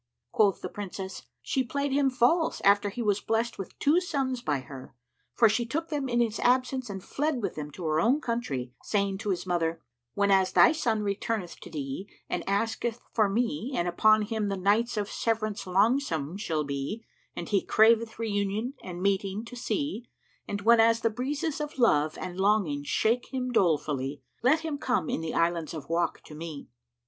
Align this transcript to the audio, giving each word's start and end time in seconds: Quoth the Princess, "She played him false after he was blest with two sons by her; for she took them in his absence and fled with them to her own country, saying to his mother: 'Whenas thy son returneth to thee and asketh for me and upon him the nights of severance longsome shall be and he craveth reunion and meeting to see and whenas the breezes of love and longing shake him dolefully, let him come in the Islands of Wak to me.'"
Quoth 0.31 0.61
the 0.61 0.67
Princess, 0.67 1.27
"She 1.43 1.63
played 1.63 1.91
him 1.91 2.09
false 2.09 2.59
after 2.61 2.89
he 2.89 3.03
was 3.03 3.21
blest 3.21 3.59
with 3.59 3.77
two 3.77 4.01
sons 4.01 4.41
by 4.41 4.61
her; 4.61 4.95
for 5.35 5.47
she 5.47 5.63
took 5.63 5.89
them 5.89 6.09
in 6.09 6.19
his 6.19 6.39
absence 6.39 6.89
and 6.89 7.03
fled 7.03 7.39
with 7.39 7.53
them 7.53 7.69
to 7.69 7.83
her 7.85 7.99
own 7.99 8.19
country, 8.19 8.73
saying 8.81 9.19
to 9.19 9.29
his 9.29 9.45
mother: 9.45 9.79
'Whenas 10.15 10.53
thy 10.53 10.71
son 10.71 11.03
returneth 11.03 11.59
to 11.59 11.69
thee 11.69 12.09
and 12.27 12.43
asketh 12.49 12.99
for 13.13 13.29
me 13.29 13.73
and 13.75 13.87
upon 13.87 14.23
him 14.23 14.47
the 14.49 14.57
nights 14.57 14.97
of 14.97 15.07
severance 15.07 15.65
longsome 15.67 16.35
shall 16.39 16.63
be 16.63 17.05
and 17.35 17.49
he 17.49 17.61
craveth 17.61 18.17
reunion 18.17 18.73
and 18.83 19.03
meeting 19.03 19.45
to 19.45 19.55
see 19.55 20.07
and 20.47 20.61
whenas 20.63 21.01
the 21.01 21.11
breezes 21.11 21.61
of 21.61 21.77
love 21.77 22.17
and 22.19 22.39
longing 22.39 22.83
shake 22.83 23.27
him 23.31 23.51
dolefully, 23.51 24.23
let 24.41 24.61
him 24.61 24.79
come 24.79 25.11
in 25.11 25.21
the 25.21 25.35
Islands 25.35 25.75
of 25.75 25.89
Wak 25.89 26.23
to 26.23 26.33
me.'" 26.33 26.71